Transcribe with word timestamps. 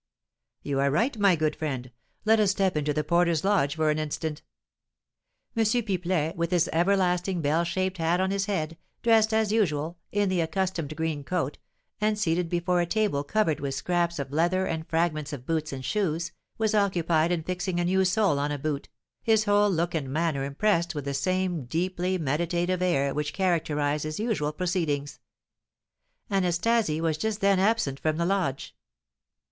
"You 0.63 0.79
are 0.79 0.89
right, 0.89 1.15
my 1.19 1.35
good 1.35 1.55
friend; 1.55 1.91
let 2.25 2.39
us 2.39 2.49
step 2.49 2.75
into 2.75 2.91
the 2.91 3.03
porter's 3.03 3.43
lodge 3.43 3.75
for 3.75 3.91
an 3.91 3.99
instant." 3.99 4.41
M. 5.55 5.63
Pipelet, 5.63 6.35
with 6.35 6.49
his 6.49 6.67
everlasting 6.73 7.39
bell 7.39 7.63
shaped 7.63 7.99
hat 7.99 8.19
on 8.19 8.31
his 8.31 8.45
head, 8.47 8.79
dressed, 9.03 9.31
as 9.31 9.51
usual, 9.51 9.99
in 10.11 10.27
the 10.29 10.41
accustomed 10.41 10.95
green 10.95 11.23
coat, 11.23 11.59
and 11.99 12.17
seated 12.17 12.49
before 12.49 12.81
a 12.81 12.87
table 12.87 13.23
covered 13.23 13.59
with 13.59 13.75
scraps 13.75 14.17
of 14.17 14.31
leather 14.31 14.65
and 14.65 14.87
fragments 14.89 15.33
of 15.33 15.45
boots 15.45 15.71
and 15.71 15.85
shoes, 15.85 16.31
was 16.57 16.73
occupied 16.73 17.31
in 17.31 17.43
fixing 17.43 17.79
a 17.79 17.85
new 17.85 18.03
sole 18.03 18.39
on 18.39 18.51
a 18.51 18.57
boot, 18.57 18.89
his 19.21 19.43
whole 19.43 19.69
look 19.69 19.93
and 19.93 20.11
manner 20.11 20.43
impressed 20.43 20.95
with 20.95 21.05
the 21.05 21.13
same 21.13 21.65
deeply 21.65 22.17
meditative 22.17 22.81
air 22.81 23.13
which 23.13 23.33
characterised 23.33 24.05
his 24.05 24.19
usual 24.19 24.51
proceedings. 24.51 25.19
Anastasie 26.31 27.01
was 27.01 27.19
just 27.19 27.39
then 27.39 27.59
absent 27.59 27.99
from 27.99 28.17
the 28.17 28.25
lodge. 28.25 28.75